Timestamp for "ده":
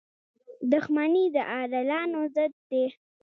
2.69-2.83